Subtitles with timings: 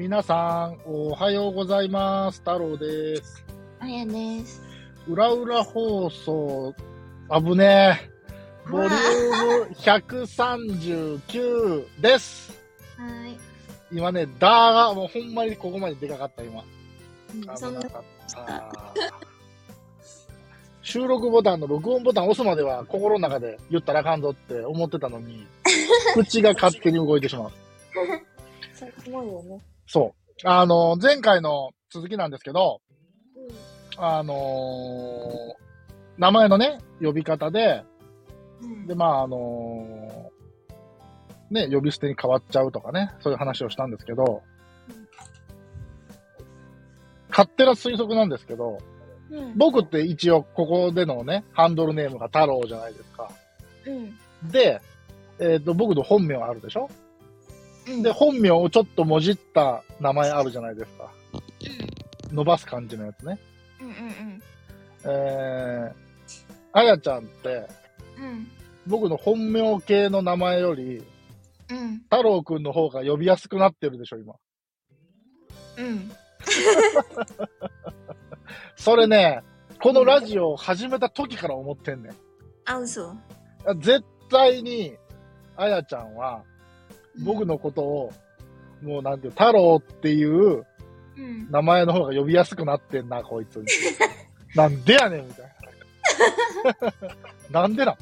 [0.00, 2.38] 皆さん、おはようございます。
[2.38, 3.44] 太郎です。
[3.80, 4.62] あやです。
[5.06, 6.74] 裏裏放送、
[7.28, 8.00] 危ね
[8.66, 8.70] え。
[8.70, 12.58] ボリューム139です。
[12.96, 13.36] はい。
[13.92, 16.64] 今ね、ダーがもうほんまにここまででかかった、今。
[17.34, 18.72] うんそんな危なかった。
[20.80, 25.46] 収録ボタンの録音ボタン押すまでは心の中で言ったらあかんぞって思ってたのに、
[26.16, 27.52] 口が勝手に動いてしまう。
[28.72, 29.60] そう思うよね。
[29.92, 30.48] そう。
[30.48, 32.80] あの、前回の続きなんですけど、
[33.98, 34.38] あのー
[36.16, 37.82] 名前のね、呼び方で、
[38.62, 38.86] うん。
[38.86, 44.42] で、まあ、あのーね、呼び捨てに変わっちゃうとかね、そういう話をしたんですけど、
[47.30, 48.78] 勝手な推測なんですけど、
[49.30, 49.58] うん。
[49.58, 53.28] 僕って一応ここでのね、ハンドルネームが太郎じゃないですか。
[53.86, 54.50] うん。
[54.50, 54.80] で、
[55.40, 56.82] えっ、と、僕の本名あるでしょ？
[56.82, 57.09] うん。
[58.02, 61.10] で、本名をちょっともじった名前あるじゃないですか。
[62.32, 63.38] 伸ばす感じのやつね。
[63.80, 63.88] うん。
[63.88, 64.42] うん。
[65.04, 65.92] えー、
[66.72, 67.66] あやちゃんって、
[68.18, 68.48] うん。
[68.86, 71.02] 僕の本名系の名前より、
[71.70, 71.98] うん。
[72.04, 74.34] 太郎くんの方が呼びやすくなってるでしょ、今。
[75.78, 76.10] うん。
[78.76, 79.42] それね、
[79.82, 82.12] このラジオを始めた時から思ってんねん。
[82.64, 83.14] あ、嘘。
[83.78, 84.96] 絶対に、
[85.56, 86.42] あやちゃんは、
[87.18, 88.12] 僕のことを、
[88.82, 90.64] もうなんていう、太郎っていう
[91.16, 91.50] うん。
[91.50, 93.64] 名前の方が呼びやすくなってんな、こいつに。
[94.54, 95.46] なんでやねん、みたい
[97.52, 97.60] な。
[97.62, 97.96] なんでなん？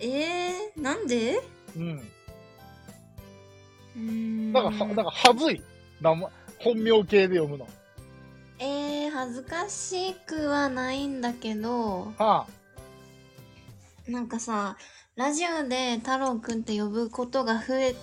[0.00, 1.40] えー、なんで？
[1.76, 1.98] うん。
[3.96, 4.52] うーん。
[4.52, 5.62] だから、は、なんか、はずい。
[6.00, 7.66] 名前、本名系で読むの。
[8.60, 12.46] えー、恥ずかしくはないんだけど、はあ。
[14.10, 14.76] なんかさ、
[15.18, 17.94] ラジオで太郎くんって呼ぶことが増え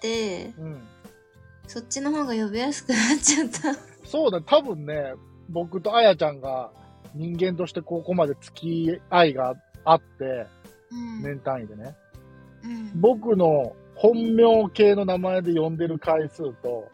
[0.00, 0.82] て、うん。
[1.66, 3.74] そっちの方が呼びやすくなっちゃった。
[4.08, 5.14] そうだ、多分ね、
[5.48, 6.70] 僕とあやちゃんが
[7.12, 9.54] 人間としてここまで付き合いが
[9.84, 10.46] あって、
[10.92, 11.22] うん。
[11.22, 11.96] 年単位でね。
[12.62, 13.00] うん。
[13.00, 16.88] 僕の本名系の名前で呼んでる回数と、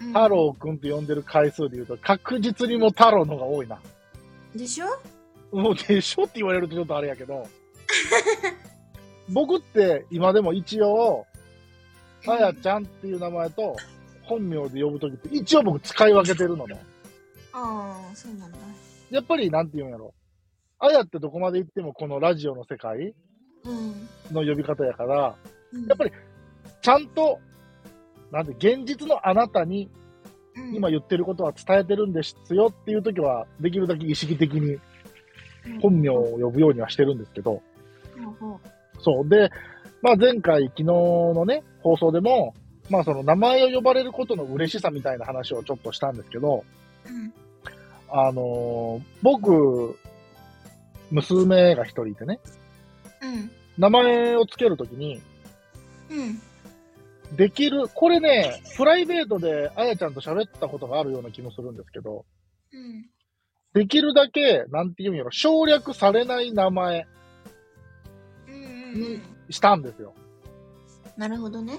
[0.00, 3.78] うん太郎くんと呼んでる回数で言うと、確実にもう太郎の方が多いな。
[4.54, 4.86] でしょ？
[5.56, 7.46] もうでしょって言われるとちょっとあれやけど、
[9.30, 11.26] 僕って今でも一応、
[12.26, 13.76] あやちゃんっていう名前と
[14.22, 16.80] 本名で呼ぶときって一応僕使い分けてるのね。
[17.52, 18.58] ああ、そうなんだ。
[19.10, 20.14] やっぱりなんて言うんやろ。
[20.78, 23.14] あやってどこまで行ってもこのラジオの世界
[23.64, 24.08] うん。
[24.32, 25.36] の呼び方やから、
[25.72, 26.12] うんやっぱり
[26.82, 27.40] ちゃんと、
[28.30, 29.90] なんて現実のあなたに
[30.56, 34.78] うん今言ってることは伝えてるんですよっていうときは、できるだけ意識的に
[35.66, 37.60] うん本名を呼ぶようにはしてるんですけど、ほ
[38.20, 38.60] うほ
[39.00, 39.28] そう。
[39.28, 39.50] で、
[40.02, 42.54] まあ前回、昨日のね、放送でも、
[42.90, 46.64] まあその名前を呼ばれることの嬉しさみたいな話をちょっとしたんですけど、
[47.06, 47.32] ううん。
[48.08, 49.98] あのー僕、
[51.10, 52.40] 娘が一人いてね、
[53.22, 53.50] うん。
[53.78, 55.20] 名前をつけるときに、
[56.10, 56.40] うん。
[57.36, 62.24] できる、これね、プライベートであやちゃんと喋ったことがあるような気もするんですけど、
[62.72, 63.06] うん。
[63.72, 67.06] できるだけ、なんていうんやろ、省略されない名前
[68.94, 69.02] うん。
[69.02, 69.22] うん。
[69.50, 70.14] したんですよ。
[71.16, 71.78] なるほどね。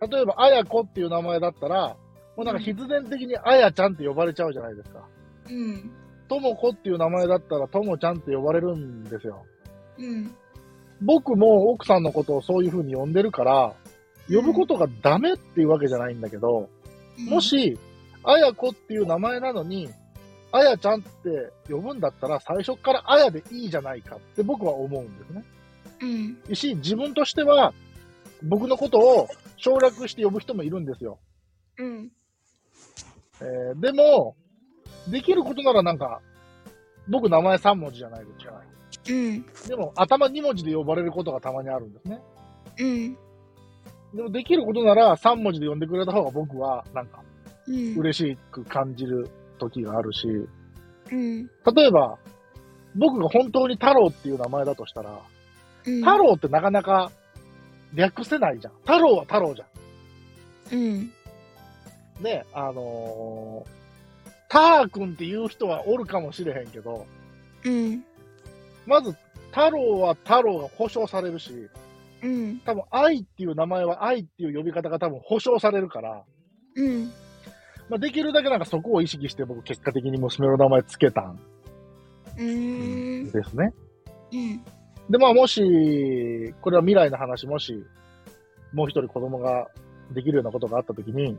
[0.00, 1.96] うん、例えば、あやこっていう名前だったら、
[2.36, 5.06] もうなんか必然的にあやちゃんって呼ばれちゃうじゃないですか。
[5.48, 5.90] うん。
[6.28, 9.44] ともこっていう名前だったら、ともちゃんって呼ばれるんですよ。
[9.98, 10.34] うん。
[11.02, 13.74] 僕も奥さんのことをそういう風に呼んでるから、
[14.28, 16.68] 呼ぶことがダメっていうわけじゃないんだけど、
[17.28, 17.78] も、し、
[18.24, 19.90] あやこっていう名前なのに、
[20.50, 25.44] あやちゃんって呼ぶんだったら、最初からあやでいいじゃないかって僕は思うんですね。
[26.04, 26.54] うん。
[26.54, 27.72] し、自分としては、
[28.42, 31.18] 僕のことを省略して呼ぶ人もいるんですよ。
[31.78, 32.10] うん。
[33.40, 34.36] えーでも、
[35.10, 36.20] できることならなんか、
[37.08, 38.60] 僕名前3文字じゃないですか。
[39.08, 39.46] うん。
[39.68, 42.20] でも、頭2文字で呼ばれることがたまにあるんですね。
[42.78, 43.14] うん。
[44.14, 47.22] でも、できることなら3文字で呼んでくれた方が僕は、なんか、
[47.66, 47.96] うん。
[47.96, 49.28] 嬉しく感じる
[49.58, 50.28] 時があるし、
[51.10, 51.46] うん。
[51.46, 52.18] 例えば、
[52.96, 55.20] 僕が本当に太郎っていう名前だとしたら、
[55.86, 56.00] うん。
[56.00, 57.10] 太郎ってなかなか
[57.94, 58.74] 略せないじゃん。
[58.80, 59.64] 太郎は太郎じゃ
[60.72, 60.94] うん。
[61.00, 61.12] ん。
[62.20, 67.06] ね、あのー、ター君っていう人はおるかもしれへんけど、
[67.64, 68.04] うん。
[68.86, 69.14] まず、
[69.50, 71.68] 太郎は太郎が保証されるし、
[72.22, 72.58] うん。
[72.60, 76.22] 多分愛っていう名前は愛っていう呼び方が多分保証されるから、
[76.76, 77.12] うん。
[77.88, 81.38] まあ、できるだけなんかそこを意識して僕結果的に娘の名前つけたん
[82.38, 83.30] うーん。
[83.30, 83.72] ですね。
[84.32, 84.64] うん。
[85.10, 87.84] で、まあもし、これは未来の話、もし、
[88.72, 89.68] もう一人子供が
[90.12, 91.38] できるようなことがあったときに、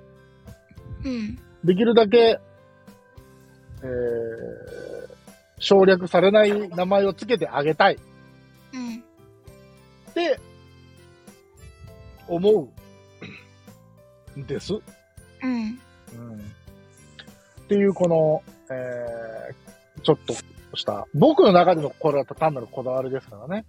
[1.04, 1.40] うん。
[1.64, 2.40] できるだけ、
[3.82, 5.10] えー、
[5.60, 7.98] 省略されない名前をつけてあげたい
[8.74, 8.98] うん。
[10.12, 10.40] って
[12.28, 12.72] 思
[14.36, 14.74] うんです。
[14.74, 14.78] う
[15.48, 15.52] ん。
[15.52, 15.76] うん。
[16.40, 20.34] っていうこの、えー、ちょっと
[20.76, 23.66] した、僕の中でのこれは単なるこだわりですからね。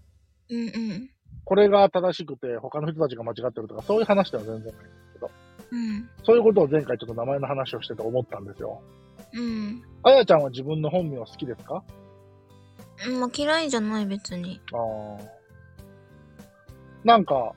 [0.50, 1.10] うんうん。
[1.44, 5.30] これが正しくて他の人たちが間違ってるとかそういう話では全然ないんですけど、
[5.70, 6.08] うん。
[6.24, 8.80] そういうことを前回ちょっと名前の話をしてて思ったんですよ。
[9.32, 9.82] うん。
[10.02, 11.82] あやちゃんは自分の本名好きですか？
[13.08, 13.20] うん。
[13.20, 14.60] まあ、嫌いじゃない、別に。
[14.72, 15.36] ああ。
[17.04, 17.54] なんか、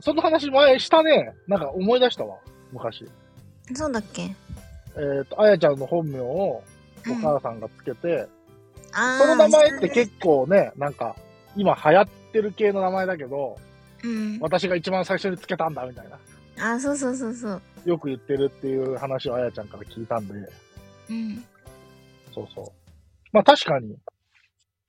[0.00, 1.34] その話前したね。
[1.46, 2.38] なんか思い出したわ。
[2.72, 3.06] 昔。
[3.74, 4.34] そうだっけ？
[4.96, 6.62] えっ、と、あやちゃんの本名を
[7.08, 8.26] おうん母さんがつけて、
[8.92, 11.16] あーその名前って結構ね、なんか、
[11.56, 13.58] 今流行ってる系の名前だけど、
[14.02, 14.38] うん。
[14.40, 16.18] 私が一番最初につけたんだみたいな。
[16.58, 17.62] あー、そうそうそうそう。
[17.84, 20.34] よく言ってるっていう話をあやちゃんから聞いたんで、
[21.10, 21.44] うん。
[22.34, 22.66] そうそう。
[23.32, 23.96] まあ確かに、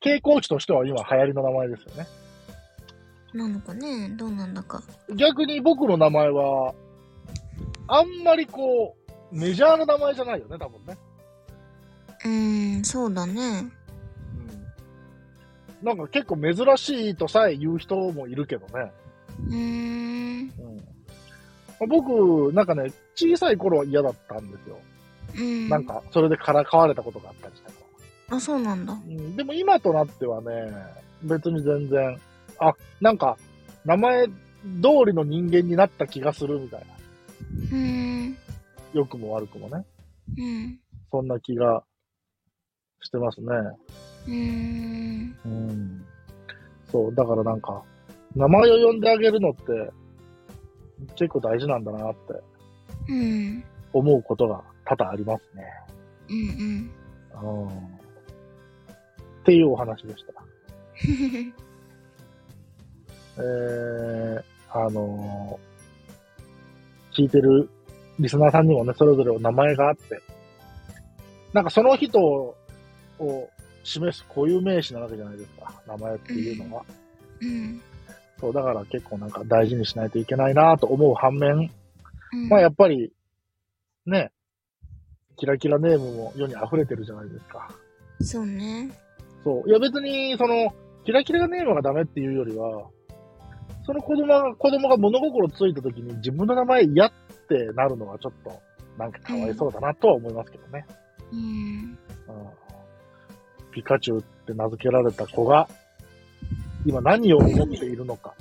[0.03, 2.07] 傾向値としては今流行りの名前ですよね。
[3.33, 4.09] なのかね？
[4.15, 4.81] どうなんだか。
[5.15, 6.73] 逆に僕の名前は、
[7.88, 8.95] あんまりこ
[9.31, 10.97] う、メジャーな名前じゃないよね、多分ね。
[12.25, 13.72] うーん、そうだね。
[15.81, 15.88] うん。
[15.88, 18.92] なんか結構珍しいとさえ言う人もいるけどね。
[19.48, 20.54] うーん。
[21.80, 21.88] うん。
[21.88, 24.80] 僕、なんかね、小さい頃は嫌だったんですよ。
[25.38, 25.69] うん。
[25.69, 27.75] なんか、それでからかわれたことがあったりしたか
[28.30, 28.38] ら。
[28.38, 28.94] あ、そうなんだ。
[28.94, 30.74] うん、でも今となってはね、
[31.22, 32.19] 別に全然、
[32.60, 33.38] あ、なんか、
[33.83, 34.31] 名前通
[35.06, 36.86] りの人間になった気がするみたいな。
[37.72, 38.38] うーん。
[38.94, 39.86] 良くも悪くもね。
[40.38, 40.80] うん。
[41.12, 41.83] そんな気が
[43.05, 43.47] してますね。
[44.27, 45.37] うーん。
[45.45, 46.05] うん。
[46.91, 47.81] そう、だからなんか、
[48.35, 49.91] 名前を呼んであげるのって、
[51.15, 52.19] 結構大事なんだなって
[53.09, 53.63] うん。
[53.93, 55.63] 思うことが多々ありますね。
[56.29, 56.37] うん
[57.43, 57.65] うん。
[57.65, 57.69] うん。
[57.69, 57.71] っ
[59.45, 60.33] ていうお話でした。
[63.37, 65.75] えー、あのー
[67.17, 67.69] 聞いてる
[68.19, 70.21] リスナーさんにもね、それぞれお名前があって、
[71.53, 72.55] なんかその人
[73.19, 73.50] を
[73.83, 76.85] 示す固有名詞なわけじゃないですか、名前っていうのは。
[77.41, 77.81] うん。
[78.39, 81.71] そう、だから結構なんか大事にしないといけないなと思う反面、
[82.33, 82.50] うん。
[82.50, 83.12] まあやっぱり、
[84.06, 84.31] ね、
[85.38, 87.69] キラキラネームも世に溢れてるじゃないですか。
[88.21, 88.91] そうね。
[89.44, 89.69] そう。
[89.69, 90.73] いや別に、その、
[91.06, 92.88] キラキラネームがダメっていうよりは、
[93.85, 97.12] その子供が、子供が物心ついた時に自分の名前嫌っ
[97.47, 98.59] てなるのはちょっと、
[98.97, 100.85] なんかかわいそうだなとは思いますけどね。
[101.31, 101.39] うん。
[101.39, 101.97] うん。
[103.75, 105.68] ピカチュウって名付けられた子が、
[106.86, 108.33] 今何を思っているのか。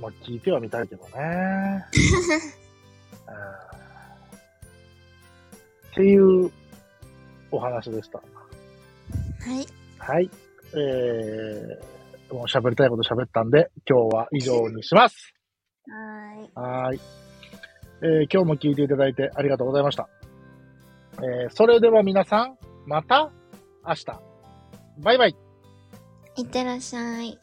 [0.00, 1.10] まあ聞いてはみたいけどね。
[1.12, 1.18] う
[3.34, 3.34] ん
[5.90, 6.52] っていう
[7.50, 8.18] お話でした。
[8.18, 8.24] は
[9.60, 9.66] い。
[9.98, 10.30] はい。
[10.76, 15.34] えー、もう喋りたいこと喋ったんで、今日は以上にします。
[15.88, 16.50] はーい。
[16.54, 17.00] はーい。
[18.02, 20.08] えー今日も聞いていただいてありがとうございました。
[21.14, 22.57] えーそれでは皆さん、
[22.88, 23.30] また
[23.86, 24.06] 明日。
[25.00, 25.36] バイバイ。
[26.36, 27.38] いってらっしゃい。